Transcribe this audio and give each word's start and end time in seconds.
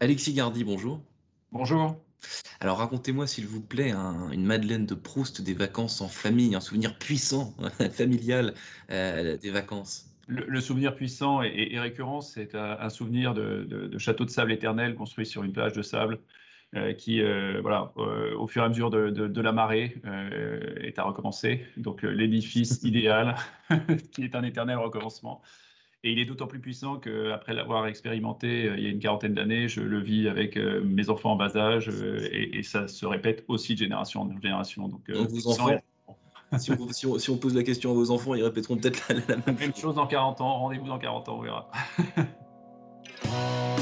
Alexis 0.00 0.34
Gardy, 0.34 0.64
bonjour. 0.64 1.00
Bonjour. 1.52 1.96
Alors 2.60 2.78
racontez-moi 2.78 3.26
s'il 3.26 3.46
vous 3.46 3.60
plaît 3.60 3.90
un- 3.90 4.30
une 4.30 4.44
Madeleine 4.44 4.86
de 4.86 4.94
Proust 4.94 5.42
des 5.42 5.54
vacances 5.54 6.00
en 6.00 6.08
famille, 6.08 6.54
un 6.54 6.60
souvenir 6.60 6.98
puissant, 6.98 7.54
familial 7.92 8.54
euh, 8.90 9.36
des 9.36 9.50
vacances. 9.50 10.06
Le, 10.26 10.44
le 10.46 10.60
souvenir 10.60 10.94
puissant 10.96 11.42
et, 11.42 11.48
et- 11.48 11.74
et 11.74 11.80
récurrent, 11.80 12.22
c'est 12.22 12.54
un, 12.54 12.78
un 12.80 12.88
souvenir 12.88 13.34
de, 13.34 13.64
de- 13.68 13.86
de 13.86 13.98
château 13.98 14.24
de 14.24 14.30
sable 14.30 14.52
éternel 14.52 14.94
construit 14.94 15.26
sur 15.26 15.42
une 15.44 15.52
plage 15.52 15.74
de 15.74 15.82
sable 15.82 16.20
euh, 16.74 16.92
qui, 16.94 17.20
euh, 17.20 17.60
voilà, 17.60 17.92
euh, 17.98 18.34
au 18.36 18.46
fur 18.48 18.62
et 18.62 18.64
à 18.66 18.68
mesure 18.68 18.90
de, 18.90 19.40
la 19.40 19.52
marée, 19.52 20.00
euh, 20.06 20.74
est 20.80 20.98
à 20.98 21.04
recommencer. 21.04 21.64
Donc 21.76 22.04
euh, 22.04 22.08
l'édifice 22.08 22.80
idéal, 22.84 23.36
qui 24.12 24.24
est 24.24 24.34
un 24.34 24.42
éternel 24.42 24.78
recommencement. 24.78 25.42
Et 26.06 26.12
il 26.12 26.18
est 26.18 26.26
d'autant 26.26 26.46
plus 26.46 26.58
puissant 26.60 26.96
qu'après 26.98 27.54
l'avoir 27.54 27.86
expérimenté 27.86 28.68
euh, 28.68 28.76
il 28.76 28.82
y 28.84 28.86
a 28.86 28.90
une 28.90 28.98
quarantaine 28.98 29.32
d'années, 29.32 29.68
je 29.68 29.80
le 29.80 30.00
vis 30.00 30.28
avec 30.28 30.58
euh, 30.58 30.82
mes 30.84 31.08
enfants 31.08 31.32
en 31.32 31.36
bas 31.36 31.56
âge 31.56 31.88
euh, 31.88 32.28
et, 32.30 32.58
et 32.58 32.62
ça 32.62 32.88
se 32.88 33.06
répète 33.06 33.42
aussi 33.48 33.72
de 33.72 33.78
génération 33.78 34.20
en 34.20 34.30
génération. 34.40 34.86
Donc, 34.86 35.10
Donc 35.10 35.30
vos 35.30 35.48
enfants, 35.50 35.70
si 36.58 36.70
on, 36.72 36.88
si 36.92 37.06
on- 37.06 37.18
si 37.18 37.30
on 37.30 37.38
pose 37.38 37.54
la 37.56 37.62
question 37.62 37.90
à 37.90 37.94
vos 37.94 38.10
enfants, 38.10 38.34
ils 38.34 38.44
répéteront 38.44 38.76
peut-être 38.76 39.02
la, 39.08 39.14
la 39.14 39.36
même 39.46 39.56
Même 39.58 39.72
chose. 39.72 39.80
chose 39.80 39.94
dans 39.94 40.06
40 40.06 40.42
ans, 40.42 40.58
rendez-vous 40.58 40.86
dans 40.88 40.98
40 40.98 41.28
ans, 41.30 41.38
on 41.38 41.42
verra. 41.42 41.70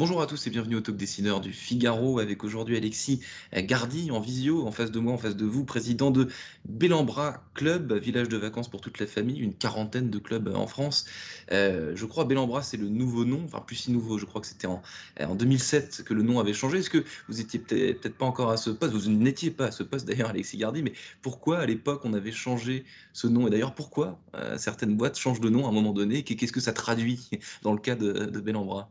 Bonjour 0.00 0.22
à 0.22 0.26
tous 0.26 0.46
et 0.46 0.50
bienvenue 0.50 0.76
au 0.76 0.80
Talk 0.80 0.96
Dessineur 0.96 1.42
du 1.42 1.52
Figaro 1.52 2.20
avec 2.20 2.42
aujourd'hui 2.42 2.74
Alexis 2.74 3.20
Gardy 3.52 4.10
en 4.10 4.18
visio, 4.18 4.66
en 4.66 4.72
face 4.72 4.90
de 4.90 4.98
moi, 4.98 5.12
en 5.12 5.18
face 5.18 5.36
de 5.36 5.44
vous, 5.44 5.66
président 5.66 6.10
de 6.10 6.28
Bellambra 6.64 7.44
Club, 7.52 7.92
village 7.92 8.30
de 8.30 8.38
vacances 8.38 8.70
pour 8.70 8.80
toute 8.80 8.98
la 8.98 9.06
famille, 9.06 9.38
une 9.38 9.52
quarantaine 9.52 10.08
de 10.08 10.18
clubs 10.18 10.48
en 10.56 10.66
France. 10.66 11.04
Euh, 11.52 11.92
je 11.96 12.06
crois 12.06 12.24
Bellambra 12.24 12.62
c'est 12.62 12.78
le 12.78 12.88
nouveau 12.88 13.26
nom, 13.26 13.42
enfin 13.44 13.60
plus 13.60 13.76
si 13.76 13.92
nouveau, 13.92 14.16
je 14.16 14.24
crois 14.24 14.40
que 14.40 14.46
c'était 14.46 14.68
en, 14.68 14.80
en 15.20 15.34
2007 15.34 16.02
que 16.02 16.14
le 16.14 16.22
nom 16.22 16.40
avait 16.40 16.54
changé. 16.54 16.78
Est-ce 16.78 16.88
que 16.88 17.04
vous 17.28 17.42
étiez 17.42 17.58
peut-être 17.58 18.16
pas 18.16 18.24
encore 18.24 18.50
à 18.50 18.56
ce 18.56 18.70
poste, 18.70 18.94
vous 18.94 19.10
n'étiez 19.10 19.50
pas 19.50 19.66
à 19.66 19.70
ce 19.70 19.82
poste 19.82 20.08
d'ailleurs 20.08 20.30
Alexis 20.30 20.56
Gardy, 20.56 20.82
mais 20.82 20.94
pourquoi 21.20 21.58
à 21.58 21.66
l'époque 21.66 22.00
on 22.04 22.14
avait 22.14 22.32
changé 22.32 22.86
ce 23.12 23.26
nom? 23.26 23.48
Et 23.48 23.50
d'ailleurs 23.50 23.74
pourquoi 23.74 24.18
euh, 24.34 24.56
certaines 24.56 24.96
boîtes 24.96 25.18
changent 25.18 25.40
de 25.40 25.50
nom 25.50 25.66
à 25.66 25.68
un 25.68 25.72
moment 25.72 25.92
donné? 25.92 26.22
Qu'est-ce 26.22 26.52
que 26.52 26.60
ça 26.60 26.72
traduit 26.72 27.28
dans 27.62 27.74
le 27.74 27.80
cas 27.80 27.96
de, 27.96 28.12
de 28.12 28.40
Bellambra? 28.40 28.90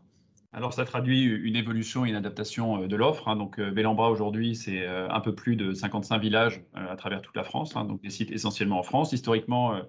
Alors, 0.52 0.74
ça 0.74 0.84
traduit 0.84 1.24
une 1.24 1.56
évolution 1.56 2.06
et 2.06 2.10
une 2.10 2.16
adaptation 2.16 2.84
euh, 2.84 2.88
de 2.88 2.96
l'offre. 2.96 3.28
hein. 3.28 3.36
Donc, 3.36 3.60
euh, 3.60 3.70
Bellambra 3.72 4.10
aujourd'hui, 4.10 4.56
c'est 4.56 4.82
euh, 4.88 5.08
un 5.10 5.20
peu 5.22 5.36
plus 5.36 5.56
de 5.56 5.74
55 5.74 6.20
villages 6.20 6.64
euh, 6.76 6.92
à 6.92 6.96
travers 6.96 7.22
toute 7.22 7.36
la 7.36 7.44
France, 7.44 7.76
hein, 7.76 7.86
donc 7.86 8.02
des 8.02 8.10
sites 8.10 8.32
essentiellement 8.32 8.80
en 8.80 8.84
France. 8.84 9.14
Historiquement, 9.14 9.76
euh, 9.76 9.84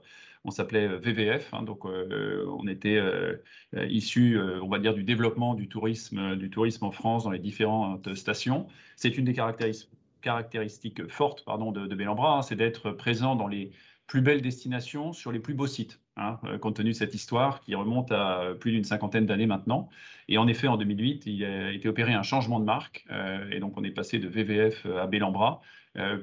on 0.44 0.50
s'appelait 0.50 0.86
euh, 0.86 0.98
VVF, 0.98 1.55
hein, 1.55 1.62
donc 1.62 1.86
euh, 1.86 2.44
on 2.58 2.67
était 2.69 2.97
euh, 2.97 3.36
euh, 3.75 3.86
issu, 3.86 4.36
euh, 4.39 4.61
on 4.62 4.69
va 4.69 4.78
dire, 4.78 4.92
du 4.94 5.02
développement 5.02 5.55
du 5.55 5.67
tourisme, 5.69 6.19
euh, 6.19 6.36
du 6.36 6.50
tourisme 6.50 6.84
en 6.84 6.91
France 6.92 7.24
dans 7.24 7.30
les 7.30 7.39
différentes 7.39 8.14
stations. 8.14 8.67
C'est 8.96 9.17
une 9.17 9.24
des 9.24 9.33
caractéris- 9.34 9.89
caractéristiques 10.20 11.08
fortes 11.11 11.42
pardon, 11.46 11.73
de, 11.73 11.86
de 11.86 11.95
Bellambra, 11.95 12.42
c'est 12.42 12.57
d'être 12.57 12.90
présent 12.90 13.34
dans 13.34 13.48
les 13.48 13.73
plus 14.10 14.22
belles 14.22 14.42
destinations 14.42 15.12
sur 15.12 15.30
les 15.30 15.38
plus 15.38 15.54
beaux 15.54 15.68
sites, 15.68 16.00
hein, 16.16 16.40
euh, 16.42 16.58
compte 16.58 16.74
tenu 16.74 16.90
de 16.90 16.96
cette 16.96 17.14
histoire 17.14 17.60
qui 17.60 17.76
remonte 17.76 18.10
à 18.10 18.40
euh, 18.40 18.54
plus 18.54 18.72
d'une 18.72 18.82
cinquantaine 18.82 19.24
d'années 19.24 19.46
maintenant. 19.46 19.88
Et 20.26 20.36
en 20.36 20.48
effet, 20.48 20.66
en 20.66 20.76
2008, 20.76 21.26
il 21.26 21.44
a 21.44 21.70
été 21.70 21.88
opéré 21.88 22.12
un 22.12 22.24
changement 22.24 22.58
de 22.58 22.64
marque. 22.64 23.04
euh, 23.12 23.48
et 23.52 23.60
donc, 23.60 23.74
on 23.76 23.84
est 23.84 23.92
passé 23.92 24.18
de 24.18 24.26
VVF 24.26 24.84
à 24.84 25.06
Bellambra 25.06 25.60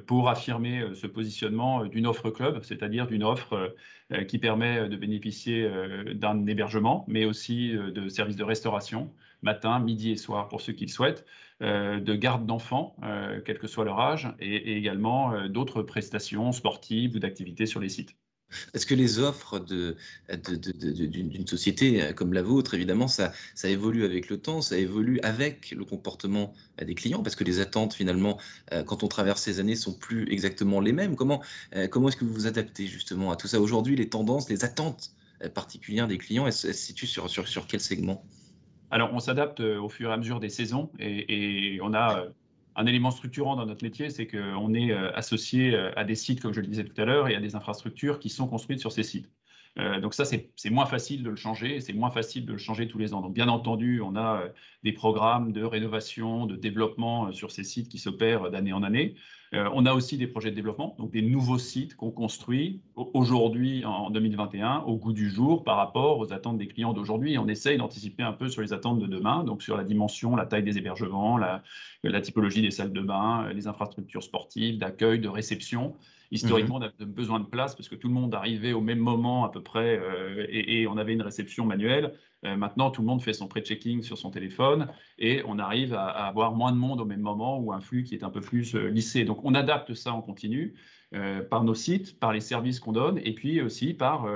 pour 0.05 0.29
affirmer 0.29 0.79
euh, 0.79 0.93
ce 0.95 1.07
positionnement 1.07 1.83
euh, 1.83 1.87
d'une 1.89 2.07
offre 2.07 2.29
club, 2.29 2.63
c'est-à-dire 2.63 3.07
d'une 3.07 3.23
offre 3.23 3.75
euh, 4.13 4.23
qui 4.23 4.39
permet 4.39 4.87
de 4.87 4.95
bénéficier 4.95 5.63
euh, 5.63 6.13
d'un 6.13 6.45
hébergement, 6.45 7.03
mais 7.07 7.25
aussi 7.25 7.75
euh, 7.75 7.91
de 7.91 8.07
services 8.07 8.37
de 8.37 8.43
restauration, 8.43 9.11
matin, 9.41 9.79
midi 9.79 10.11
et 10.11 10.17
soir 10.17 10.47
pour 10.47 10.61
ceux 10.61 10.73
qui 10.73 10.85
le 10.85 10.91
souhaitent, 10.91 11.25
euh, 11.61 11.99
de 11.99 12.15
garde 12.15 12.45
d'enfants, 12.45 12.95
euh, 13.03 13.41
quel 13.45 13.59
que 13.59 13.67
soit 13.67 13.85
leur 13.85 13.99
âge, 13.99 14.33
et, 14.39 14.77
également 14.77 15.33
euh, 15.33 15.47
d'autres 15.47 15.81
prestations 15.83 16.51
sportives 16.51 17.15
ou 17.15 17.19
d'activités 17.19 17.65
sur 17.65 17.79
les 17.79 17.89
sites. 17.89 18.15
Est-ce 18.73 18.85
que 18.85 18.95
les 18.95 19.19
offres 19.19 19.59
d'une 19.59 21.47
société 21.47 22.01
euh, 22.01 22.13
comme 22.13 22.33
la 22.33 22.41
vôtre, 22.41 22.73
évidemment, 22.73 23.07
ça, 23.07 23.31
évolue 23.63 24.05
avec 24.05 24.29
le 24.29 24.37
temps, 24.37 24.61
ça 24.61 24.77
évolue 24.77 25.19
avec 25.21 25.71
le 25.71 25.83
comportement 25.85 26.53
euh, 26.81 26.85
des 26.85 26.95
clients, 26.95 27.23
parce 27.23 27.35
que 27.35 27.43
les 27.43 27.59
attentes, 27.59 27.93
finalement, 27.93 28.39
euh, 28.71 28.83
quand 28.83 29.03
on 29.03 29.07
traverse 29.07 29.41
ces 29.41 29.59
années, 29.59 29.75
sont 29.75 29.93
plus 29.93 30.31
exactement 30.31 30.79
les 30.79 30.93
mêmes. 30.93 31.15
Comment, 31.15 31.41
comment 31.91 32.09
est-ce 32.09 32.17
que 32.17 32.25
vous 32.25 32.33
vous 32.33 32.47
adaptez 32.47 32.87
justement 32.87 33.31
à 33.31 33.35
tout 33.35 33.47
ça? 33.47 33.59
Aujourd'hui 33.59 33.95
Les 33.95 34.09
tendances, 34.09 34.49
les 34.49 34.63
attentes 34.63 35.11
particulières 35.53 36.07
des 36.07 36.17
clients, 36.17 36.47
elles, 36.47 36.53
se 36.53 36.71
situent 36.73 37.07
sur, 37.07 37.29
sur, 37.29 37.47
sur 37.47 37.67
quel 37.67 37.79
segment? 37.79 38.23
Alors, 38.89 39.13
on 39.13 39.19
s'adapte 39.19 39.59
au 39.59 39.89
fur 39.89 40.09
et 40.09 40.13
à 40.13 40.17
mesure 40.17 40.39
des 40.39 40.49
saisons 40.49 40.89
et, 40.99 41.79
on 41.81 41.93
a 41.93 42.25
un 42.77 42.85
élément 42.85 43.11
structurant 43.11 43.55
dans 43.55 43.65
notre 43.65 43.83
métier, 43.83 44.09
c'est 44.11 44.27
qu'on 44.27 44.73
est 44.73 44.91
euh, 44.91 45.11
associé 45.13 45.73
euh, 45.73 45.91
à 45.95 46.03
des 46.03 46.15
sites, 46.15 46.41
comme 46.41 46.53
je 46.53 46.61
le 46.61 46.67
disais 46.67 46.85
tout 46.85 46.99
à 47.01 47.05
l'heure, 47.05 47.27
et 47.27 47.35
à 47.35 47.41
des 47.41 47.55
infrastructures 47.55 48.19
qui 48.19 48.29
sont 48.29 48.47
construites 48.47 48.79
sur 48.79 48.91
ces 48.91 49.03
sites. 49.03 49.31
Euh, 49.79 49.99
donc 49.99 50.13
ça, 50.13 50.25
c'est 50.25 50.69
moins 50.69 50.85
facile 50.85 51.23
de 51.23 51.29
le 51.29 51.35
changer, 51.35 51.81
c'est 51.81 51.93
moins 51.93 52.11
facile 52.11 52.45
de 52.45 52.51
le 52.51 52.57
changer 52.59 52.87
tous 52.87 52.99
les 52.99 53.15
ans. 53.15 53.21
Donc 53.21 53.33
bien 53.33 53.47
entendu, 53.47 54.01
on 54.01 54.15
a 54.15 54.43
des 54.83 54.93
programmes 54.93 55.51
de 55.51 55.63
rénovation, 55.63 56.45
de 56.45 56.55
développement 56.55 57.31
sur 57.31 57.51
ces 57.51 57.63
sites 57.63 57.89
qui 57.89 57.97
s'opèrent 57.97 58.49
d'année 58.49 58.73
en 58.73 58.81
année. 58.81 59.15
Euh, 59.53 59.69
on 59.73 59.85
a 59.85 59.93
aussi 59.93 60.17
des 60.17 60.27
projets 60.27 60.51
de 60.51 60.55
développement, 60.55 60.95
donc 60.99 61.11
des 61.11 61.21
nouveaux 61.21 61.57
sites 61.57 61.95
qu'on 61.95 62.11
construit 62.11 62.81
au- 62.95 63.09
aujourd'hui, 63.13 63.85
en 63.85 64.09
2021, 64.09 64.79
au 64.85 64.97
goût 64.97 65.13
du 65.13 65.29
jour 65.29 65.63
par 65.63 65.77
rapport 65.77 66.19
aux 66.19 66.33
attentes 66.33 66.57
des 66.57 66.67
clients 66.67 66.93
d'aujourd'hui. 66.93 67.37
On 67.37 67.47
essaye 67.47 67.77
d'anticiper 67.77 68.23
un 68.23 68.33
peu 68.33 68.49
sur 68.49 68.61
les 68.61 68.73
attentes 68.73 68.99
de 68.99 69.07
demain, 69.07 69.43
donc 69.43 69.63
sur 69.63 69.77
la 69.77 69.83
dimension, 69.83 70.35
la 70.35 70.45
taille 70.45 70.63
des 70.63 70.77
hébergements, 70.77 71.37
la, 71.37 71.63
typologie 72.21 72.61
des 72.61 72.71
salles 72.71 72.91
de 72.91 73.01
bain, 73.01 73.45
euh, 73.45 73.53
les 73.53 73.67
infrastructures 73.67 74.23
sportives, 74.23 74.77
d'accueil, 74.77 75.19
de 75.19 75.29
réception. 75.29 75.95
Historiquement, 76.31 76.75
on 76.75 76.81
a 76.81 77.05
besoin 77.05 77.39
de 77.39 77.45
place 77.45 77.73
parce 77.73 77.87
que 77.87 77.95
tout 77.95 78.09
le 78.09 78.13
monde 78.13 78.35
arrivait 78.35 78.73
au 78.73 78.81
même 78.81 78.99
moment 78.99 79.45
à 79.45 79.49
peu 79.49 79.61
près 79.61 79.97
euh, 79.97 80.45
et 80.49 80.85
on 80.87 80.97
avait 80.97 81.13
une 81.13 81.21
réception 81.21 81.65
manuelle. 81.65 82.13
Euh, 82.45 82.55
maintenant, 82.55 82.91
tout 82.91 83.01
le 83.01 83.07
monde 83.07 83.21
fait 83.21 83.33
son 83.33 83.47
pré-checking 83.47 84.03
sur 84.03 84.17
son 84.17 84.29
téléphone 84.29 84.87
et 85.17 85.41
on 85.47 85.57
arrive 85.57 85.93
à, 85.93 86.07
avoir 86.07 86.53
moins 86.53 86.71
de 86.71 86.77
monde 86.77 87.01
au 87.01 87.05
même 87.05 87.21
moment 87.21 87.59
ou 87.59 87.73
un 87.73 87.79
flux 87.79 88.03
qui 88.03 88.13
est 88.13 88.23
un 88.23 88.29
peu 88.29 88.41
plus 88.41 88.75
euh, 88.75 88.89
lissé. 88.89 89.25
Donc, 89.25 89.39
on 89.43 89.55
adapte 89.55 89.93
ça 89.93 90.13
en 90.13 90.21
continu 90.21 90.75
euh, 91.15 91.41
par 91.41 91.63
nos 91.63 91.73
sites, 91.73 92.19
par 92.19 92.33
les 92.33 92.39
services 92.39 92.79
qu'on 92.79 92.91
donne 92.91 93.19
et 93.23 93.33
puis 93.33 93.61
aussi 93.61 93.93
par 93.93 94.27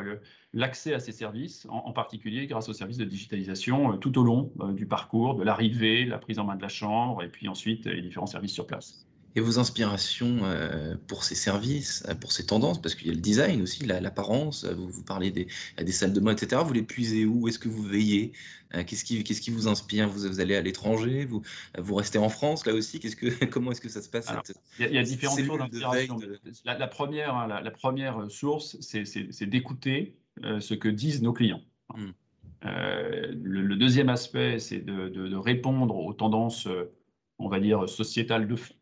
l'accès 0.53 0.93
à 0.93 0.99
ces 0.99 1.11
services, 1.11 1.67
en, 1.69 1.91
particulier 1.91 2.47
grâce 2.47 2.69
aux 2.69 2.73
services 2.73 2.97
de 2.97 3.05
digitalisation 3.05 3.97
tout 3.97 4.17
au 4.17 4.23
long 4.23 4.51
du 4.73 4.87
parcours, 4.87 5.35
de 5.35 5.43
l'arrivée, 5.43 6.05
la 6.05 6.17
prise 6.17 6.39
en 6.39 6.45
main 6.45 6.55
de 6.55 6.61
la 6.61 6.69
chambre 6.69 7.23
et 7.23 7.29
puis 7.29 7.47
ensuite 7.47 7.85
les 7.85 8.01
différents 8.01 8.25
services 8.25 8.53
sur 8.53 8.65
place. 8.65 9.05
Et 9.35 9.39
vos 9.39 9.59
inspirations 9.59 10.39
euh, 10.43 10.95
pour 11.07 11.23
ces 11.23 11.35
services, 11.35 12.03
euh, 12.09 12.15
pour 12.15 12.31
ces 12.33 12.45
tendances, 12.45 12.81
parce 12.81 12.95
qu'il 12.95 13.07
y 13.07 13.11
a 13.11 13.13
le 13.13 13.21
design 13.21 13.61
aussi, 13.61 13.85
la- 13.85 14.01
l'apparence, 14.01 14.65
euh, 14.65 14.73
vous, 14.73 14.89
vous 14.89 15.03
parlez 15.03 15.31
des, 15.31 15.47
des 15.81 15.91
salles 15.93 16.11
de 16.11 16.19
bain, 16.19 16.33
etc. 16.33 16.61
Vous 16.65 16.73
les 16.73 16.81
puisez 16.83 17.23
où? 17.25 17.47
Est-ce 17.47 17.57
que 17.59 17.69
vous 17.69 17.81
veillez? 17.83 18.33
Qu'est-ce 18.87 19.03
qui, 19.03 19.51
vous 19.51 19.67
inspire? 19.67 20.07
Vous, 20.09 20.27
vous 20.27 20.39
allez 20.39 20.55
à 20.55 20.61
l'étranger? 20.61 21.25
Vous, 21.25 21.41
vous 21.77 21.95
restez 21.95 22.17
en 22.17 22.29
France 22.29 22.65
là 22.65 22.73
aussi? 22.73 22.99
Qu'est-ce 22.99 23.15
que, 23.15 23.45
Comment 23.45 23.71
est-ce 23.71 23.81
que 23.81 23.89
ça 23.89 24.01
se 24.01 24.09
passe 24.09 24.27
Il 24.79 24.83
y 24.83 24.85
a, 24.85 24.89
il 24.89 24.95
y 24.95 24.97
a 24.97 25.03
différentes 25.03 25.39
sources 25.39 25.59
d'inspiration. 25.59 26.17
de- 26.17 26.39
La, 26.65 26.77
la 26.77 26.87
première, 26.87 27.35
hein, 27.35 27.47
la, 27.47 27.61
la 27.61 27.71
première 27.71 28.29
source, 28.29 28.77
c'est- 28.81 29.45
d'écouter 29.45 30.15
euh, 30.43 30.59
ce 30.59 30.73
que 30.73 30.87
disent 30.89 31.21
nos 31.21 31.33
clients. 31.33 31.61
Mm. 31.95 32.09
Euh, 32.65 33.33
le, 33.41 33.61
le 33.61 33.75
deuxième 33.75 34.09
aspect, 34.09 34.59
c'est 34.59 34.79
de, 34.79 35.09
de- 35.09 35.27
de 35.27 35.35
répondre 35.35 35.95
aux 35.95 36.13
tendances, 36.13 36.67
on 37.39 37.49
va 37.49 37.59
dire, 37.59 37.89
sociétales 37.89 38.47
de 38.47 38.55
fond, 38.55 38.73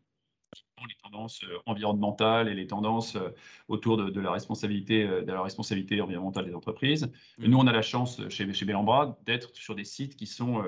les 0.88 0.96
tendances 1.02 1.44
euh, 1.44 1.58
environnementales 1.66 2.48
et 2.48 2.54
les 2.54 2.66
tendances 2.66 3.16
euh, 3.16 3.30
autour 3.68 3.96
de, 3.96 4.10
de 4.10 4.20
la 4.20 4.32
responsabilité, 4.32 5.04
euh, 5.04 5.22
de 5.22 5.32
la 5.32 5.42
responsabilité 5.42 6.00
environnementale 6.00 6.46
des 6.46 6.54
entreprises. 6.54 7.10
Et 7.42 7.48
Mm. 7.48 7.50
nous, 7.50 7.58
on 7.58 7.66
a 7.66 7.72
la 7.72 7.82
chance 7.82 8.20
chez, 8.28 8.52
chez 8.52 8.64
Bellambra 8.64 9.18
d'être 9.26 9.54
sur 9.54 9.74
des 9.74 9.84
sites 9.84 10.16
qui 10.16 10.26
sont 10.26 10.62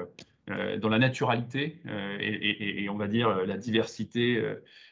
dans 0.81 0.89
la 0.89 0.99
naturalité 0.99 1.81
et, 2.21 2.89
on 2.91 2.97
va 2.97 3.07
dire 3.07 3.47
la 3.47 3.57
diversité 3.57 4.43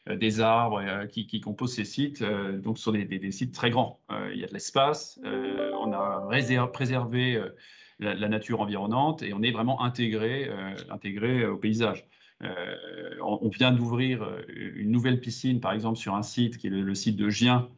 des 0.08 0.40
arbres 0.40 1.06
qui, 1.06 1.40
composent 1.40 1.74
ces 1.74 1.84
sites. 1.84 2.22
donc, 2.22 2.78
ce 2.78 2.84
sont 2.84 2.92
des, 2.92 3.32
sites 3.32 3.52
très 3.52 3.70
grands. 3.70 4.00
il 4.32 4.38
y 4.38 4.44
a 4.44 4.46
de 4.46 4.52
l'espace, 4.52 5.20
on 5.24 5.92
a 5.92 6.66
préservé 6.68 7.42
la, 7.98 8.28
nature 8.28 8.60
environnante 8.60 9.22
et 9.22 9.34
on 9.34 9.42
est 9.42 9.50
vraiment 9.50 9.82
intégré, 9.82 10.48
intégré 10.88 11.46
au 11.46 11.56
paysage. 11.56 12.06
On, 13.22 13.48
vient 13.48 13.72
d'ouvrir 13.72 14.26
une 14.48 14.90
nouvelle 14.90 15.20
piscine, 15.20 15.60
par 15.60 15.72
exemple, 15.72 15.98
sur 15.98 16.14
un 16.14 16.22
site 16.22 16.56
qui 16.56 16.68
est 16.68 16.70
le, 16.70 16.94
site 16.94 17.16
de 17.16 17.28
Gien, 17.28 17.68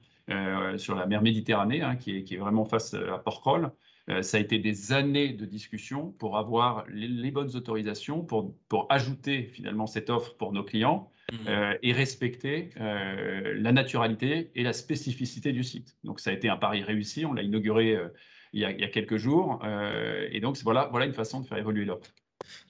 sur 0.77 0.95
la 0.95 1.07
mer 1.07 1.23
Méditerranée, 1.23 1.83
hein, 1.83 1.97
qui, 1.97 2.17
est, 2.17 2.25
qui, 2.25 2.35
est, 2.35 2.39
vraiment 2.39 2.65
face 2.65 2.95
à 2.95 3.19
Porquerolles. 3.19 3.73
Euh, 4.09 4.23
ça 4.23 4.37
a 4.37 4.41
été 4.41 4.59
des 4.59 4.93
années 4.93 5.33
de 5.33 5.47
discussion 5.47 6.11
pour 6.19 6.37
avoir 6.37 6.85
les, 6.89 7.31
bonnes 7.31 7.55
autorisations, 7.55 8.25
pour, 8.25 8.55
pour, 8.69 8.87
ajouter 8.91 9.45
finalement 9.45 9.87
cette 9.87 10.11
offre 10.11 10.37
pour 10.37 10.53
nos 10.53 10.65
clients 10.65 11.11
mmh. 11.31 11.37
euh, 11.49 11.79
et 11.83 11.93
respecter 11.93 12.71
euh, 12.81 13.55
la 13.57 13.73
naturalité 13.73 14.51
et 14.57 14.65
la 14.65 14.73
spécificité 14.73 15.53
du 15.53 15.63
site. 15.63 15.97
Donc 16.03 16.19
ça 16.19 16.31
a 16.31 16.33
été 16.33 16.49
un 16.49 16.57
pari 16.57 16.83
réussi, 16.83 17.25
on 17.25 17.33
l'a 17.33 17.43
inauguré 17.43 17.97
il 18.53 18.61
y, 18.61 18.65
a, 18.65 18.73
il, 18.73 18.81
y 18.81 18.85
a, 18.85 18.89
quelques 18.89 19.17
jours, 19.17 19.65
et 20.31 20.41
donc 20.41 20.59
voilà, 20.63 20.89
voilà 20.91 21.07
une 21.07 21.15
façon 21.15 21.41
de 21.41 21.47
faire 21.47 21.59
évoluer 21.59 21.85
l'offre. 21.85 22.11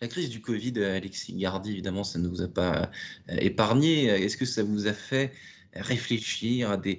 La 0.00 0.08
crise 0.08 0.30
du 0.30 0.40
Covid, 0.40 0.82
Alexis 0.82 1.34
Gardy, 1.34 1.72
évidemment, 1.72 2.04
ça 2.04 2.18
ne 2.18 2.28
vous 2.28 2.42
a 2.42 2.48
pas 2.48 2.90
épargné. 3.28 4.06
Est-ce 4.06 4.36
que 4.36 4.44
ça 4.44 4.62
vous 4.62 4.86
a 4.86 4.92
fait 4.92 5.32
réfléchir 5.74 6.70
à 6.70 6.76
des, 6.76 6.98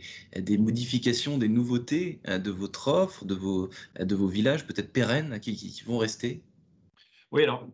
modifications, 0.58 1.38
des 1.38 1.50
nouveautés 1.50 2.20
hein, 2.26 2.40
de 2.40 2.52
votre 2.52 2.88
offre, 2.88 3.26
de 3.26 3.36
vos, 3.36 3.70
de 4.00 4.16
vos 4.16 4.28
villages 4.28 4.66
peut-être 4.66 4.92
pérennes 4.92 5.40
qui, 5.40 5.84
vont 5.86 5.98
rester? 5.98 6.42
Oui, 7.32 7.44
alors, 7.44 7.68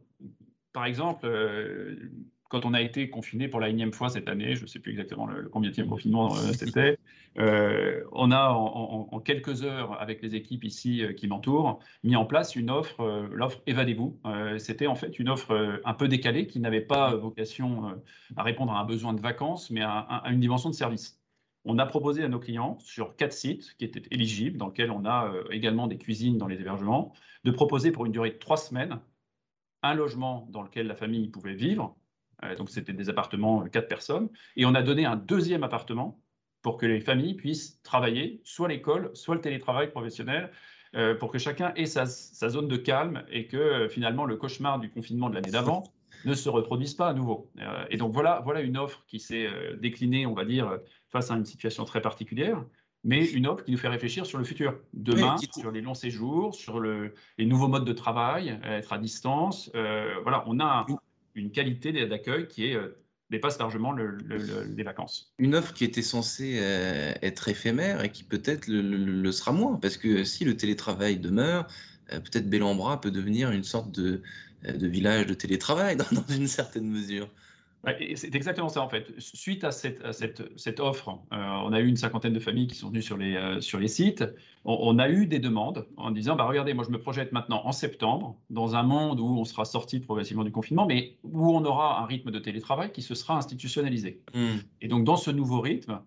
par 0.73 0.85
exemple, 0.85 1.25
euh, 1.25 2.11
quand 2.49 2.65
on 2.65 2.73
a 2.73 2.81
été 2.81 3.09
confiné 3.09 3.47
pour 3.47 3.59
la 3.59 3.69
énième 3.69 3.93
fois 3.93 4.09
cette 4.09 4.27
année, 4.27 4.55
je 4.55 4.63
ne 4.63 4.67
sais 4.67 4.79
plus 4.79 4.91
exactement 4.91 5.27
le, 5.27 5.47
combien 5.47 5.69
de 5.69 5.83
confinement 5.83 6.35
euh, 6.35 6.51
c'était, 6.51 6.97
euh, 7.37 8.03
on 8.11 8.31
a 8.31 8.49
en, 8.49 9.19
quelques 9.19 9.63
heures, 9.63 10.01
avec 10.01 10.21
les 10.23 10.35
équipes 10.35 10.63
ici 10.63 11.03
euh, 11.03 11.13
qui 11.13 11.27
m'entourent, 11.27 11.79
mis 12.03 12.15
en 12.15 12.25
place 12.25 12.55
une 12.55 12.71
offre, 12.71 13.29
l'offre 13.31 13.61
Évadez-vous. 13.67 14.19
c'était 14.57 14.87
en 14.87 14.95
fait 14.95 15.19
une 15.19 15.29
offre 15.29 15.79
un 15.85 15.93
peu 15.93 16.07
décalée 16.07 16.47
qui 16.47 16.59
n'avait 16.59 16.81
pas 16.81 17.15
vocation 17.15 18.01
à 18.35 18.43
répondre 18.43 18.71
à 18.73 18.79
un 18.79 18.85
besoin 18.85 19.13
de 19.13 19.21
vacances, 19.21 19.69
mais 19.69 19.81
à, 19.81 20.23
une 20.29 20.39
dimension 20.39 20.69
de 20.69 20.75
service. 20.75 21.21
On 21.65 21.77
a 21.77 21.85
proposé 21.85 22.23
à 22.23 22.29
nos 22.29 22.39
clients, 22.39 22.77
sur 22.79 23.15
quatre 23.15 23.33
sites 23.33 23.75
qui 23.77 23.85
étaient 23.85 24.01
éligibles, 24.09 24.57
dans 24.57 24.67
lesquels 24.67 24.91
on 24.91 25.05
a 25.05 25.31
également 25.51 25.87
des 25.87 25.97
cuisines 25.97 26.37
dans 26.37 26.47
les 26.47 26.59
hébergements, 26.59 27.13
de 27.43 27.51
proposer 27.51 27.91
pour 27.91 28.05
une 28.05 28.11
durée 28.11 28.31
de 28.31 28.37
trois 28.37 28.57
semaines 28.57 28.99
un 29.83 29.93
logement 29.93 30.47
dans 30.49 30.61
lequel 30.61 30.87
la 30.87 30.95
famille 30.95 31.27
pouvait 31.29 31.53
vivre, 31.53 31.95
donc 32.57 32.69
c'était 32.69 32.93
des 32.93 33.09
appartements, 33.09 33.63
euh, 33.63 33.67
quatre 33.67 33.87
personnes. 33.87 34.29
Et 34.55 34.65
on 34.65 34.75
a 34.75 34.81
donné 34.81 35.05
un 35.05 35.15
deuxième 35.15 35.63
appartement 35.63 36.19
pour 36.61 36.77
que 36.77 36.85
les 36.85 36.99
familles 36.99 37.35
puissent 37.35 37.81
travailler, 37.83 38.41
soit 38.43 38.67
l'école, 38.67 39.11
soit 39.13 39.35
le 39.35 39.41
télétravail 39.41 39.91
professionnel, 39.91 40.51
euh, 40.95 41.15
pour 41.15 41.31
que 41.31 41.37
chacun 41.37 41.73
ait 41.75 41.85
sa, 41.85 42.05
zone 42.05 42.67
de 42.67 42.77
calme 42.77 43.23
et 43.31 43.47
que 43.47 43.87
finalement 43.89 44.25
le 44.25 44.35
cauchemar 44.35 44.79
du 44.79 44.89
confinement 44.89 45.29
de 45.29 45.35
l'année 45.35 45.51
d'avant 45.51 45.83
ne 46.25 46.33
se 46.33 46.49
reproduise 46.49 46.95
pas 46.95 47.07
à 47.07 47.13
nouveau. 47.13 47.49
et 47.89 47.95
donc 47.95 48.11
voilà, 48.11 48.41
voilà 48.43 48.59
une 48.59 48.77
offre 48.77 49.05
qui 49.07 49.19
s'est 49.19 49.47
déclinée, 49.79 50.25
on 50.25 50.33
va 50.33 50.43
dire, 50.43 50.79
face 51.07 51.31
à 51.31 51.35
une 51.35 51.45
situation 51.45 51.85
très 51.85 52.01
particulière, 52.01 52.61
mais 53.05 53.25
une 53.25 53.47
offre 53.47 53.63
qui 53.63 53.71
nous 53.71 53.77
fait 53.77 53.87
réfléchir 53.87 54.25
sur 54.25 54.37
le 54.37 54.43
futur. 54.43 54.77
Demain, 54.93 55.37
sur 55.37 55.71
les 55.71 55.79
longs 55.79 55.93
séjours, 55.93 56.55
sur 56.55 56.79
le, 56.81 57.13
les 57.37 57.45
nouveaux 57.45 57.69
modes 57.69 57.85
de 57.85 57.93
travail, 57.93 58.59
être 58.65 58.91
à 58.91 58.97
distance. 58.97 59.71
voilà, 59.73 60.43
on 60.47 60.59
a 60.59 60.85
une 61.39 61.51
qualité 61.51 62.05
d'accueil 62.05 62.47
qui 62.47 62.75
euh, 62.75 62.89
dépasse 63.29 63.59
largement 63.59 63.93
les 63.93 64.83
vacances. 64.83 65.33
Une 65.37 65.55
offre 65.55 65.73
qui 65.73 65.83
était 65.83 66.01
censée 66.01 66.59
euh, 66.59 67.13
être 67.21 67.47
éphémère 67.47 68.03
et 68.03 68.11
qui 68.11 68.23
peut-être 68.23 68.67
le, 68.67 69.31
sera 69.31 69.51
moins, 69.51 69.75
parce 69.75 69.97
que 69.97 70.23
si 70.23 70.45
le 70.45 70.55
télétravail 70.57 71.17
demeure, 71.17 71.67
euh, 72.11 72.19
peut-être 72.19 72.49
Bellambra 72.49 73.01
peut 73.01 73.11
devenir 73.11 73.51
une 73.51 73.63
sorte 73.63 73.91
de 73.91 74.21
village 74.63 75.25
de 75.25 75.33
télétravail 75.33 75.95
dans 76.11 76.35
une 76.35 76.47
certaine 76.47 76.89
mesure 76.89 77.29
c'est 78.15 78.35
exactement 78.35 78.69
ça 78.69 78.81
en 78.81 78.89
fait. 78.89 79.13
Suite 79.19 79.63
à 79.63 79.71
cette, 79.71 80.01
cette, 80.57 80.79
offre, 80.79 81.09
euh, 81.31 81.37
on 81.63 81.71
a 81.71 81.79
eu 81.79 81.87
une 81.87 81.95
cinquantaine 81.95 82.33
de 82.33 82.39
familles 82.39 82.67
qui 82.67 82.75
sont 82.75 82.89
venues 82.89 83.01
sur 83.01 83.17
les, 83.17 83.35
euh, 83.35 83.61
sur 83.61 83.79
les 83.79 83.87
sites. 83.87 84.23
On, 84.65 84.99
a 84.99 85.09
eu 85.09 85.25
des 85.25 85.39
demandes 85.39 85.87
en 85.95 86.11
disant 86.11 86.35
bah, 86.35 86.43
regardez, 86.43 86.73
moi 86.73 86.83
je 86.83 86.91
me 86.91 86.99
projette 86.99 87.31
maintenant 87.31 87.61
en 87.65 87.71
septembre, 87.71 88.35
dans 88.49 88.75
un 88.75 88.83
monde 88.83 89.19
où 89.21 89.25
on 89.25 89.45
sera 89.45 89.63
sorti 89.63 89.99
progressivement 89.99 90.43
du 90.43 90.51
confinement, 90.51 90.85
mais 90.85 91.17
où 91.23 91.55
on 91.55 91.63
aura 91.63 92.01
un 92.01 92.05
rythme 92.05 92.31
de 92.31 92.39
télétravail 92.39 92.91
qui 92.91 93.01
se 93.01 93.15
sera 93.15 93.37
institutionnalisé. 93.37 94.21
Hmm. 94.33 94.57
Et 94.81 94.89
donc 94.89 95.05
dans 95.05 95.15
ce 95.15 95.31
nouveau 95.31 95.61
rythme, 95.61 96.01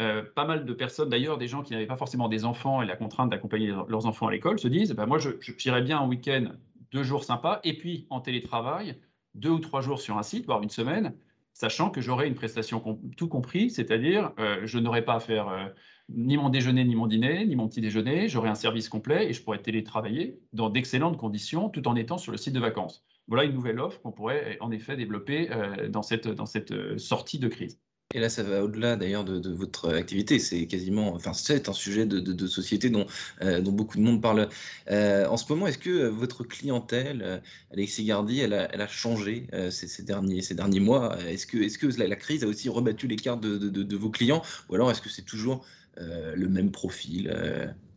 euh, 0.00 0.22
pas 0.34 0.46
mal 0.46 0.64
de 0.64 0.72
personnes, 0.72 1.10
d'ailleurs 1.10 1.36
des 1.36 1.48
gens 1.48 1.62
qui 1.62 1.74
n'avaient 1.74 1.86
pas 1.86 1.96
forcément 1.96 2.28
des 2.28 2.46
enfants 2.46 2.80
et 2.80 2.86
la 2.86 2.96
contrainte 2.96 3.30
d'accompagner 3.30 3.74
leurs 3.88 4.06
enfants 4.06 4.28
à 4.28 4.30
l'école, 4.30 4.58
se 4.58 4.68
disent 4.68 4.92
bah, 4.92 5.04
moi 5.04 5.18
je, 5.18 5.30
j'irais 5.58 5.82
bien 5.82 6.00
un 6.00 6.06
week-end, 6.06 6.52
deux 6.92 7.02
jours 7.02 7.22
sympas, 7.22 7.60
et 7.64 7.76
puis 7.76 8.06
en 8.08 8.20
télétravail 8.20 8.96
deux 9.34 9.50
ou 9.50 9.58
trois 9.58 9.80
jours 9.80 10.00
sur 10.00 10.18
un 10.18 10.22
site, 10.22 10.46
voire 10.46 10.62
une 10.62 10.70
semaine, 10.70 11.14
sachant 11.52 11.90
que 11.90 12.00
j'aurai 12.00 12.28
une 12.28 12.34
prestation 12.34 13.00
tout 13.16 13.28
compris, 13.28 13.70
c'est-à-dire 13.70 14.32
euh, 14.38 14.60
je 14.64 14.78
n'aurai 14.78 15.04
pas 15.04 15.14
à 15.14 15.20
faire 15.20 15.48
euh, 15.48 15.66
ni 16.08 16.36
mon 16.36 16.50
déjeuner, 16.50 16.84
ni 16.84 16.94
mon 16.94 17.06
dîner, 17.06 17.44
ni 17.46 17.56
mon 17.56 17.68
petit 17.68 17.80
déjeuner, 17.80 18.28
j'aurai 18.28 18.48
un 18.48 18.54
service 18.54 18.88
complet 18.88 19.28
et 19.28 19.32
je 19.32 19.42
pourrai 19.42 19.60
télétravailler 19.60 20.38
dans 20.52 20.70
d'excellentes 20.70 21.16
conditions 21.16 21.68
tout 21.68 21.88
en 21.88 21.96
étant 21.96 22.16
sur 22.16 22.32
le 22.32 22.38
site 22.38 22.54
de 22.54 22.60
vacances. 22.60 23.04
Voilà 23.26 23.44
une 23.44 23.54
nouvelle 23.54 23.80
offre 23.80 24.00
qu'on 24.00 24.12
pourrait 24.12 24.56
en 24.60 24.70
effet 24.70 24.96
développer 24.96 25.50
euh, 25.50 25.88
dans 25.88 26.02
cette, 26.02 26.28
dans 26.28 26.46
cette 26.46 26.98
sortie 26.98 27.38
de 27.38 27.48
crise. 27.48 27.80
Et 28.14 28.20
là, 28.20 28.30
ça 28.30 28.42
va 28.42 28.64
au-delà 28.64 28.96
d'ailleurs 28.96 29.22
de, 29.22 29.52
votre 29.52 29.90
activité. 29.90 30.38
C'est 30.38 30.66
quasiment, 30.66 31.14
enfin, 31.14 31.34
c'est 31.34 31.68
un 31.68 31.74
sujet 31.74 32.06
de, 32.06 32.46
société 32.46 32.88
dont, 32.88 33.06
euh, 33.42 33.60
dont, 33.60 33.72
beaucoup 33.72 33.98
de 33.98 34.02
monde 34.02 34.22
parle 34.22 34.48
euh, 34.90 35.26
en 35.26 35.36
ce 35.36 35.52
moment. 35.52 35.66
Est-ce 35.66 35.76
que 35.76 35.90
euh, 35.90 36.08
votre 36.08 36.42
clientèle, 36.42 37.42
Alexis 37.70 38.06
Gardy, 38.06 38.40
elle 38.40 38.54
a, 38.54 38.72
elle 38.72 38.80
a 38.80 38.88
changé 38.88 39.46
ces, 39.70 40.02
derniers, 40.04 40.40
ces 40.40 40.54
derniers 40.54 40.80
mois? 40.80 41.18
Est-ce 41.20 41.46
que, 41.46 41.58
est 41.58 41.68
-ce 41.68 41.76
que 41.76 42.02
la, 42.02 42.16
crise 42.16 42.44
a 42.44 42.46
aussi 42.46 42.70
rebattu 42.70 43.08
les 43.08 43.16
cartes 43.16 43.42
de, 43.42 43.96
vos 43.96 44.10
clients? 44.10 44.42
Ou 44.70 44.76
alors 44.76 44.90
est-ce 44.90 45.02
que 45.02 45.10
c'est 45.10 45.26
toujours 45.26 45.66
le 45.98 46.48
même 46.48 46.70
profil 46.70 47.30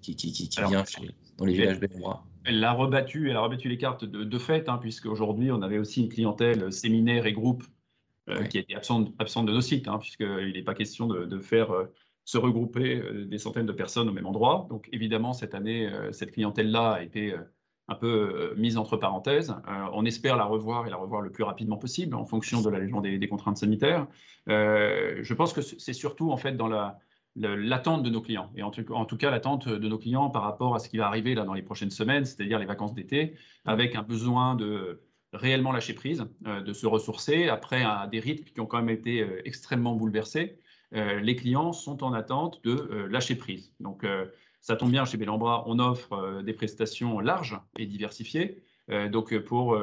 qui, 0.01 0.17
qui, 0.17 0.33
qui, 0.33 0.49
vient 0.67 0.83
dans 1.37 1.45
les 1.45 1.53
villages 1.53 1.79
béninois 1.79 2.25
elle 2.43 2.59
l'a 2.59 2.73
rebattu, 2.73 3.29
elle 3.29 3.37
a 3.37 3.41
rebattu 3.41 3.69
les 3.69 3.77
cartes 3.77 4.03
de, 4.03 4.39
fait, 4.39 4.67
hein, 4.67 4.79
puisque 4.81 5.05
aujourd'hui 5.05 5.51
on 5.51 5.61
avait 5.61 5.77
aussi 5.77 6.01
une 6.01 6.09
clientèle 6.09 6.73
séminaire 6.73 7.27
et 7.27 7.33
groupe 7.33 7.63
euh, 8.31 8.43
qui 8.43 8.57
était 8.57 8.75
absente, 8.75 9.13
absente, 9.19 9.45
de 9.45 9.51
nos 9.51 9.61
sites, 9.61 9.87
hein, 9.87 9.97
puisqu'il 9.97 10.53
n'est 10.53 10.63
pas 10.63 10.73
question 10.73 11.07
de, 11.07 11.39
faire 11.39 11.71
euh, 11.71 11.85
se 12.25 12.37
regrouper 12.37 12.97
euh, 12.97 13.25
des 13.25 13.37
centaines 13.37 13.65
de 13.65 13.73
personnes 13.73 14.09
au 14.09 14.13
même 14.13 14.25
endroit. 14.25 14.67
Donc 14.69 14.87
évidemment, 14.91 15.33
cette 15.33 15.55
année, 15.55 15.89
cette 16.11 16.31
clientèle-là 16.31 16.93
a 16.93 17.03
été 17.03 17.33
un 17.87 17.95
peu 17.95 18.53
mise 18.57 18.77
entre 18.77 18.95
parenthèses. 18.95 19.53
on 19.93 20.05
espère 20.05 20.37
la 20.37 20.45
revoir 20.45 20.87
et 20.87 20.89
la 20.89 20.95
revoir 20.95 21.21
le 21.21 21.31
plus 21.31 21.43
rapidement 21.43 21.77
possible 21.77 22.15
en 22.15 22.25
fonction 22.25 22.61
de 22.61 22.69
la 22.69 22.79
légende 22.79 23.03
des, 23.03 23.27
contraintes 23.27 23.57
sanitaires. 23.57 24.07
je 24.47 25.33
pense 25.33 25.51
que 25.51 25.61
c'est 25.61 25.93
surtout 25.93 26.31
en 26.31 26.37
fait 26.37 26.55
dans 26.55 26.67
la, 26.67 26.99
l'attente 27.35 28.03
de 28.03 28.09
nos 28.09 28.21
clients, 28.21 28.51
et 28.55 28.63
en 28.63 28.71
tout, 28.71 28.85
en 28.93 29.05
tout 29.05 29.17
cas 29.17 29.31
l'attente 29.31 29.67
de 29.67 29.87
nos 29.87 29.97
clients 29.97 30.29
par 30.29 30.43
rapport 30.43 30.75
à 30.75 30.79
ce 30.79 30.89
qui 30.89 30.97
va 30.97 31.07
arriver 31.07 31.35
là 31.35 31.43
dans 31.43 31.53
les 31.53 31.63
prochaines 31.63 31.91
semaines, 31.91 32.23
c'est-à-dire 32.25 32.59
les 32.59 32.65
vacances 32.65 32.93
d'été, 32.93 33.35
avec 33.65 33.95
un 33.95 34.03
besoin 34.03 34.55
de 34.55 35.01
réellement 35.33 35.71
lâcher 35.71 35.93
prise, 35.93 36.25
euh, 36.45 36.61
de 36.61 36.73
se 36.73 36.85
ressourcer 36.85 37.47
après 37.47 37.83
des 38.11 38.19
rythmes 38.19 38.45
qui 38.45 38.59
ont 38.59 38.65
quand 38.65 38.77
même 38.77 38.89
été 38.89 39.21
euh, 39.21 39.41
extrêmement 39.45 39.95
bouleversés. 39.95 40.57
Euh, 40.93 41.19
les 41.19 41.35
clients 41.35 41.71
sont 41.73 42.03
en 42.03 42.13
attente 42.13 42.61
de 42.63 43.07
lâcher 43.09 43.35
prise. 43.35 43.71
Donc, 43.79 44.05
ça 44.59 44.75
tombe 44.75 44.91
bien, 44.91 45.05
chez 45.05 45.17
Bellambra, 45.17 45.63
on 45.67 45.79
offre 45.79 46.41
des 46.43 46.53
prestations 46.53 47.19
larges 47.19 47.57
et 47.77 47.85
diversifiées. 47.85 48.61
donc, 49.09 49.37
pour 49.39 49.77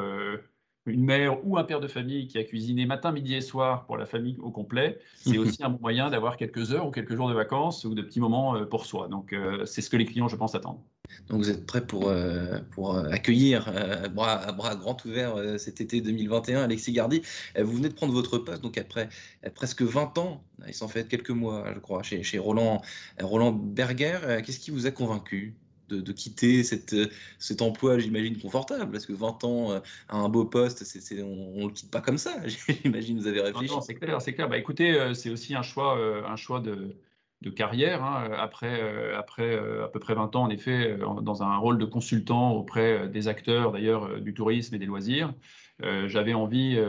une 0.84 1.02
mère 1.02 1.44
ou 1.46 1.56
un 1.56 1.64
père 1.64 1.80
de 1.80 1.88
famille 1.88 2.28
qui 2.28 2.36
a 2.36 2.44
cuisiné 2.44 2.84
matin, 2.84 3.10
midi 3.10 3.34
et 3.34 3.40
soir 3.40 3.86
pour 3.86 3.96
la 3.96 4.04
famille 4.04 4.36
au 4.40 4.50
complet, 4.50 4.98
c'est 5.14 5.38
aussi 5.38 5.64
un 5.64 5.70
moyen 5.80 6.10
d'avoir 6.10 6.36
quelques 6.36 6.74
heures 6.74 6.86
ou 6.86 6.90
quelques 6.90 7.16
jours 7.16 7.30
de 7.30 7.34
vacances 7.34 7.86
ou 7.86 7.94
de 7.94 8.02
petits 8.02 8.20
moments 8.20 8.66
pour 8.66 8.84
soi. 8.84 9.08
Donc, 9.08 9.34
c'est 9.64 9.80
ce 9.80 9.88
que 9.88 9.96
les 9.96 10.04
clients, 10.04 10.28
je 10.28 10.36
pense, 10.36 10.54
attendent. 10.54 10.82
Donc, 11.28 11.40
vous 11.40 11.50
êtes 11.50 11.66
prêt 11.66 11.86
pour, 11.86 12.08
euh, 12.08 12.58
pour 12.70 12.96
accueillir 12.96 13.68
à 13.68 14.08
bras, 14.08 14.52
bras 14.52 14.76
grand 14.76 15.04
ouverts 15.04 15.36
cet 15.58 15.80
été 15.80 16.00
2021, 16.00 16.62
Alexis 16.62 16.92
Gardy. 16.92 17.22
Vous 17.58 17.72
venez 17.72 17.88
de 17.88 17.94
prendre 17.94 18.12
votre 18.12 18.38
poste, 18.38 18.62
donc 18.62 18.78
après 18.78 19.08
presque 19.54 19.82
20 19.82 20.18
ans, 20.18 20.42
il 20.66 20.74
s'en 20.74 20.88
fait 20.88 21.06
quelques 21.08 21.30
mois, 21.30 21.72
je 21.74 21.78
crois, 21.80 22.02
chez, 22.02 22.22
chez 22.22 22.38
Roland, 22.38 22.82
Roland 23.20 23.52
Berger. 23.52 24.18
Qu'est-ce 24.44 24.60
qui 24.60 24.70
vous 24.70 24.86
a 24.86 24.90
convaincu 24.90 25.54
de, 25.88 26.12
quitter 26.12 26.62
cette, 26.64 26.94
cet 27.38 27.62
emploi, 27.62 27.98
j'imagine, 27.98 28.38
confortable, 28.38 28.90
parce 28.90 29.06
que 29.06 29.12
20 29.12 29.44
ans 29.44 29.72
euh, 29.72 29.80
à 30.08 30.16
un 30.16 30.28
beau 30.28 30.44
poste, 30.44 30.84
c'est, 30.84 31.22
on 31.22 31.56
ne 31.56 31.66
le 31.66 31.72
quitte 31.72 31.90
pas 31.90 32.00
comme 32.00 32.18
ça, 32.18 32.42
j'imagine, 32.82 33.18
vous 33.18 33.26
avez 33.26 33.40
réfléchi. 33.40 33.72
Non, 33.72 33.80
c'est 33.80 33.94
clair, 33.94 34.20
c'est 34.20 34.34
clair. 34.34 34.48
Bah, 34.48 34.58
écoutez, 34.58 34.92
euh, 34.92 35.14
c'est 35.14 35.30
aussi 35.30 35.54
un 35.54 35.62
choix, 35.62 35.98
euh, 35.98 36.24
un 36.26 36.36
choix 36.36 36.60
de, 36.60 36.96
de 37.40 37.50
carrière. 37.50 38.02
Hein. 38.02 38.30
Après, 38.36 38.80
après 39.14 39.56
à 39.56 39.88
peu 39.88 40.00
près 40.00 40.14
20 40.14 40.36
ans, 40.36 40.44
en 40.44 40.50
effet, 40.50 40.96
dans 41.22 41.42
un 41.42 41.56
rôle 41.56 41.78
de 41.78 41.84
consultant 41.84 42.52
auprès 42.52 43.08
des 43.08 43.28
acteurs, 43.28 43.72
d'ailleurs, 43.72 44.20
du 44.20 44.34
tourisme 44.34 44.74
et 44.74 44.78
des 44.78 44.86
loisirs, 44.86 45.32
j'avais 46.06 46.34
envie, 46.34 46.80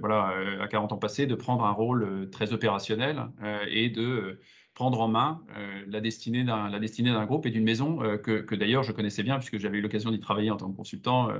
voilà, 0.00 0.32
à 0.60 0.68
40 0.68 0.92
ans 0.92 0.96
passés, 0.96 1.26
de 1.26 1.34
prendre 1.34 1.64
un 1.64 1.72
rôle 1.72 2.30
très 2.30 2.52
opérationnel 2.52 3.26
et 3.68 3.90
de 3.90 4.40
prendre 4.74 5.00
en 5.00 5.08
main 5.08 5.40
euh, 5.56 5.84
la 5.88 6.00
destinée 6.00 6.42
d'un 6.44 7.24
groupe 7.26 7.46
et 7.46 7.50
d'une 7.50 7.62
maison 7.62 8.02
euh, 8.02 8.16
que, 8.16 8.40
que 8.40 8.56
d'ailleurs 8.56 8.82
je 8.82 8.90
connaissais 8.90 9.22
bien 9.22 9.38
puisque 9.38 9.58
j'avais 9.58 9.78
eu 9.78 9.80
l'occasion 9.80 10.10
d'y 10.10 10.18
travailler 10.18 10.50
en 10.50 10.56
tant 10.56 10.70
que 10.70 10.76
consultant 10.76 11.30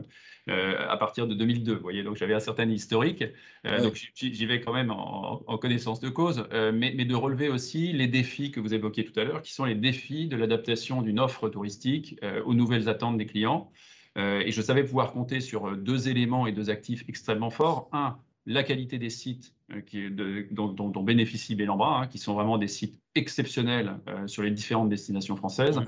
euh, 0.48 0.76
à 0.88 0.96
partir 0.96 1.26
de 1.26 1.34
2002. 1.34 1.74
Vous 1.74 1.80
voyez, 1.80 2.04
donc 2.04 2.16
j'avais 2.16 2.34
un 2.34 2.40
certain 2.40 2.68
historique, 2.70 3.24
donc 3.64 3.94
j'y 4.14 4.46
vais 4.46 4.60
quand 4.60 4.72
même 4.72 4.90
en, 4.90 5.42
en 5.46 5.58
connaissance 5.58 6.00
de 6.00 6.08
cause, 6.10 6.46
mais, 6.52 6.92
mais, 6.96 7.04
de 7.04 7.14
relever 7.14 7.48
aussi 7.48 7.92
les 7.92 8.06
défis 8.06 8.50
que 8.50 8.60
vous 8.60 8.74
évoquiez 8.74 9.04
tout 9.04 9.18
à 9.18 9.24
l'heure, 9.24 9.42
qui 9.42 9.52
sont 9.52 9.64
les 9.64 9.74
défis 9.74 10.26
de 10.26 10.36
l'adaptation 10.36 11.02
d'une 11.02 11.18
offre 11.18 11.48
touristique 11.48 12.20
aux 12.44 12.54
nouvelles 12.54 12.88
attentes 12.88 13.16
des 13.16 13.26
clients. 13.26 13.70
et 14.16 14.50
je 14.50 14.62
savais 14.62 14.84
pouvoir 14.84 15.12
compter 15.12 15.40
sur 15.40 15.76
deux 15.76 16.08
éléments 16.08 16.46
et 16.46 16.52
deux 16.52 16.68
actifs 16.68 17.04
extrêmement 17.08 17.50
forts. 17.50 17.88
Un, 17.92 18.18
la 18.46 18.62
qualité 18.62 18.98
des 18.98 19.10
sites 19.10 19.54
qui, 19.86 20.10
de, 20.10 20.46
dont, 20.50 20.68
dont, 20.68 21.02
bénéficie 21.02 21.54
Bellambra, 21.54 22.02
hein, 22.02 22.06
qui 22.06 22.18
sont 22.18 22.34
vraiment 22.34 22.58
des 22.58 22.68
sites 22.68 23.00
exceptionnels 23.14 23.98
euh, 24.08 24.26
sur 24.26 24.42
les 24.42 24.50
différentes 24.50 24.88
destinations 24.88 25.36
françaises. 25.36 25.80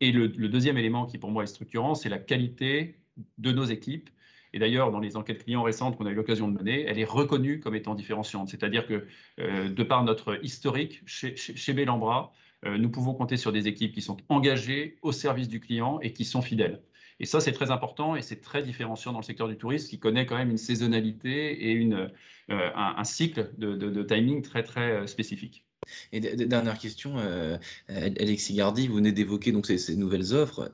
Et 0.00 0.12
le, 0.12 0.28
deuxième 0.28 0.76
élément 0.76 1.06
qui 1.06 1.18
pour 1.18 1.30
moi 1.30 1.44
est 1.44 1.48
structurant, 1.48 1.94
c'est 1.94 2.08
la 2.08 2.18
qualité 2.18 2.98
de 3.38 3.52
nos 3.52 3.64
équipes. 3.64 4.10
Et 4.52 4.58
d'ailleurs, 4.58 4.90
dans 4.92 5.00
les 5.00 5.16
enquêtes 5.16 5.44
clients 5.44 5.62
récentes 5.62 5.96
qu'on 5.96 6.06
a 6.06 6.10
eu 6.10 6.14
l'occasion 6.14 6.48
de 6.48 6.56
mener, 6.56 6.82
elle 6.82 6.98
est 6.98 7.04
reconnue 7.04 7.60
comme 7.60 7.74
étant 7.74 7.94
différenciante. 7.94 8.48
C'est-à-dire 8.48 8.86
que, 8.86 9.06
euh, 9.40 9.68
de 9.68 9.82
par 9.82 10.04
notre 10.04 10.44
historique 10.44 11.02
chez, 11.06 11.36
chez, 11.36 11.56
chez 11.56 11.72
Bellambra, 11.72 12.32
nous 12.78 12.88
pouvons 12.88 13.12
compter 13.12 13.36
sur 13.36 13.52
des 13.52 13.68
équipes 13.68 13.92
qui 13.92 14.00
sont 14.00 14.16
engagées 14.30 14.96
au 15.02 15.12
service 15.12 15.48
du 15.48 15.60
client 15.60 16.00
et 16.00 16.14
qui 16.14 16.24
sont 16.24 16.40
fidèles. 16.40 16.80
Et 17.20 17.26
ça, 17.26 17.40
c'est 17.40 17.52
très 17.52 17.70
important 17.70 18.16
et 18.16 18.22
c'est 18.22 18.40
très 18.40 18.62
différenciant 18.62 19.12
dans 19.12 19.20
le 19.20 19.24
secteur 19.24 19.48
du 19.48 19.56
tourisme 19.56 19.88
qui 19.88 19.98
connaît 19.98 20.26
quand 20.26 20.36
même 20.36 20.50
une 20.50 20.58
saisonnalité 20.58 21.68
et 21.68 21.72
une, 21.72 22.10
euh, 22.50 22.70
un, 22.74 23.04
cycle 23.04 23.52
de, 23.56 24.02
timing 24.02 24.42
très, 24.42 24.62
très 24.62 24.90
euh, 24.90 25.06
spécifique. 25.06 25.64
Et 26.12 26.20
dernière 26.20 26.78
question, 26.78 27.18
euh, 27.18 27.58
Alexis 27.88 28.54
Gardy, 28.54 28.88
vous 28.88 28.96
venez 28.96 29.12
d'évoquer 29.12 29.52
donc 29.52 29.66
ces, 29.66 29.96
nouvelles 29.96 30.34
offres. 30.34 30.70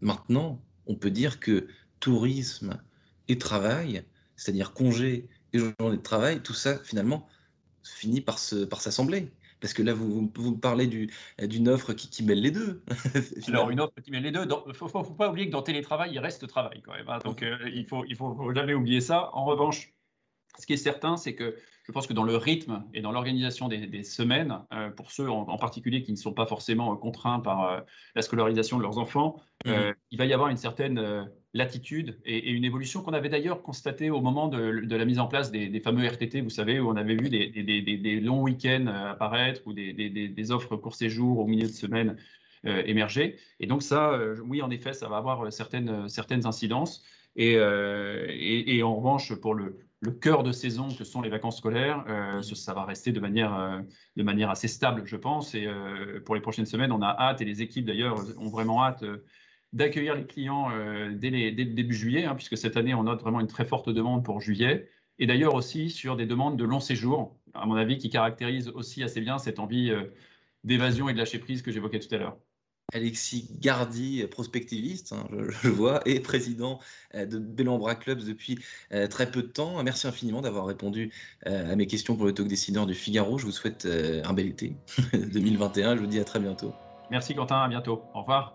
maintenant, 0.00 0.60
on 0.86 0.94
peut 0.94 1.10
dire 1.10 1.40
que 1.40 1.66
tourisme 2.00 2.80
et 3.28 3.38
travail, 3.38 4.04
c'est-à-dire 4.36 4.72
congé 4.72 5.28
et 5.52 5.58
journée 5.58 5.96
de 5.96 6.02
travail, 6.02 6.40
tout 6.40 6.54
ça 6.54 6.78
finalement 6.78 7.26
finit 7.82 8.20
par 8.20 8.38
s'assembler. 8.38 9.20
Par 9.22 9.30
parce 9.60 9.72
que 9.72 9.82
là, 9.82 9.94
vous, 9.94 10.30
vous 10.34 10.56
parlez 10.56 10.86
d'une 10.86 11.68
offre 11.68 11.92
qui, 11.94 12.08
qui, 12.08 12.22
mêle 12.22 12.40
les 12.40 12.50
deux. 12.50 12.82
Alors, 13.48 13.70
une 13.70 13.80
offre 13.80 13.94
qui 14.02 14.10
mêle 14.10 14.22
les 14.22 14.30
deux. 14.30 14.42
Il 14.42 14.68
ne 14.68 14.72
faut, 14.74 14.88
faut, 14.88 15.02
pas 15.02 15.30
oublier 15.30 15.46
que 15.46 15.52
dans 15.52 15.62
télétravail, 15.62 16.10
il 16.12 16.18
reste 16.18 16.46
travail 16.46 16.82
quand 16.82 16.92
même. 16.92 17.08
Hein. 17.08 17.18
donc, 17.24 17.42
euh, 17.42 17.56
il 17.72 17.82
ne 17.82 17.86
faut, 17.86 18.04
il 18.04 18.16
faut 18.16 18.52
jamais 18.54 18.74
oublier 18.74 19.00
ça. 19.00 19.30
En 19.32 19.44
revanche, 19.44 19.94
ce 20.58 20.66
qui 20.66 20.74
est 20.74 20.78
certain, 20.78 21.16
c'est 21.16 21.34
que 21.34 21.56
je 21.86 21.92
pense 21.92 22.06
que 22.06 22.12
dans 22.12 22.24
le 22.24 22.36
rythme 22.36 22.84
et 22.94 23.00
dans 23.00 23.12
l'organisation 23.12 23.68
des, 23.68 24.02
semaines, 24.02 24.60
euh, 24.72 24.90
pour 24.90 25.12
ceux 25.12 25.30
en, 25.30 25.56
particulier 25.56 26.02
qui 26.02 26.12
ne 26.12 26.16
sont 26.16 26.32
pas 26.32 26.46
forcément 26.46 26.92
euh, 26.92 26.96
contraints 26.96 27.40
par 27.40 27.84
la 28.14 28.22
scolarisation 28.22 28.76
de 28.76 28.82
leurs 28.82 28.98
enfants, 28.98 29.36
mmh. 29.64 29.70
il 30.10 30.18
va 30.18 30.26
y 30.26 30.32
avoir 30.32 30.48
une 30.48 30.56
certaine 30.56 31.28
latitude 31.54 32.18
et, 32.24 32.50
une 32.50 32.64
évolution 32.64 33.02
qu'on 33.02 33.12
avait 33.12 33.28
d'ailleurs 33.28 33.62
constatée 33.62 34.10
au 34.10 34.20
moment 34.20 34.48
de, 34.48 34.58
la 34.96 35.04
mise 35.04 35.18
en 35.18 35.26
place 35.26 35.50
des, 35.50 35.80
fameux 35.80 36.06
RTT, 36.06 36.40
vous 36.40 36.50
savez, 36.50 36.80
où 36.80 36.88
on 36.88 36.96
avait 36.96 37.14
vu 37.14 37.28
des, 37.28 38.20
longs 38.20 38.42
week-ends 38.42 38.86
apparaître 38.86 39.62
ou 39.66 39.72
des, 39.72 40.52
offres 40.52 40.76
court 40.76 40.94
séjour 40.94 41.38
au 41.38 41.46
milieu 41.46 41.66
de 41.66 41.72
semaine 41.72 42.16
euh, 42.66 42.82
émerger. 42.84 43.36
Et 43.60 43.66
donc 43.66 43.82
ça, 43.82 44.10
euh, 44.10 44.36
oui, 44.44 44.60
en 44.60 44.70
effet, 44.70 44.92
ça 44.92 45.08
va 45.08 45.18
avoir 45.18 45.52
certaines, 45.52 46.08
certaines 46.08 46.46
incidences. 46.46 47.04
Et, 47.36 47.56
euh, 47.56 48.26
et, 48.28 48.82
en 48.82 48.96
revanche, 48.96 49.34
pour 49.34 49.54
le, 49.54 49.85
le, 50.00 50.10
cœur 50.12 50.42
de 50.42 50.52
saison 50.52 50.88
que 50.88 51.04
sont 51.04 51.22
les 51.22 51.30
vacances 51.30 51.58
scolaires, 51.58 52.04
ça 52.42 52.74
va 52.74 52.84
rester 52.84 53.12
de 53.12 53.20
manière, 53.20 53.82
de 54.16 54.22
manière 54.22 54.50
assez 54.50 54.68
stable, 54.68 55.02
je 55.04 55.16
pense. 55.16 55.54
Et 55.54 55.68
pour 56.24 56.34
les 56.34 56.40
prochaines 56.40 56.66
semaines, 56.66 56.92
on 56.92 57.02
a 57.02 57.08
hâte, 57.08 57.40
et 57.40 57.44
les 57.44 57.62
équipes 57.62 57.86
d'ailleurs 57.86 58.16
ont 58.38 58.48
vraiment 58.48 58.84
hâte 58.84 59.04
d'accueillir 59.76 60.14
les 60.14 60.26
clients 60.26 60.70
euh, 60.72 61.12
dès, 61.12 61.30
le 61.30 61.50
début 61.50 61.94
juillet, 61.94 62.24
hein, 62.24 62.34
puisque 62.34 62.56
cette 62.56 62.76
année, 62.76 62.94
on 62.94 63.04
note 63.04 63.20
vraiment 63.20 63.40
une 63.40 63.46
très 63.46 63.64
forte 63.64 63.90
demande 63.90 64.24
pour 64.24 64.40
juillet. 64.40 64.88
Et 65.18 65.26
d'ailleurs 65.26 65.54
aussi 65.54 65.90
sur 65.90 66.16
des 66.16 66.26
demandes 66.26 66.58
de 66.58 66.64
long 66.64 66.80
séjour, 66.80 67.38
à 67.54 67.66
mon 67.66 67.74
avis, 67.74 67.98
qui 67.98 68.10
caractérisent 68.10 68.68
aussi 68.68 69.02
assez 69.02 69.20
bien 69.20 69.38
cette 69.38 69.58
envie 69.58 69.90
euh, 69.90 70.04
d'évasion 70.64 71.08
et 71.08 71.12
de 71.12 71.18
lâcher 71.18 71.38
prise 71.38 71.62
que 71.62 71.70
j'évoquais 71.70 72.00
tout 72.00 72.14
à 72.14 72.18
l'heure. 72.18 72.38
Alexis 72.92 73.48
Gardy, 73.60 74.24
prospectiviste, 74.30 75.12
hein, 75.12 75.26
je, 75.62 75.68
vois, 75.68 76.00
et 76.06 76.20
président 76.20 76.78
euh, 77.14 77.26
de 77.26 77.38
Bellambra 77.38 77.94
Clubs 77.94 78.24
depuis 78.24 78.58
très 79.10 79.30
peu 79.30 79.42
de 79.42 79.48
temps. 79.48 79.82
Merci 79.82 80.06
infiniment 80.06 80.40
d'avoir 80.40 80.66
répondu 80.66 81.12
à 81.44 81.74
mes 81.76 81.86
questions 81.86 82.16
pour 82.16 82.26
le 82.26 82.32
talk 82.32 82.46
décideur 82.46 82.86
du 82.86 82.94
Figaro. 82.94 83.38
Je 83.38 83.46
vous 83.46 83.52
souhaite 83.52 83.86
un 83.86 84.32
bel 84.32 84.46
été 84.46 84.76
2021. 85.12 85.96
Je 85.96 86.00
vous 86.00 86.06
dis 86.06 86.20
à 86.20 86.24
très 86.24 86.40
bientôt. 86.40 86.72
Merci 87.10 87.34
Quentin, 87.34 87.60
à 87.62 87.68
bientôt. 87.68 88.02
Au 88.14 88.20
revoir. 88.20 88.54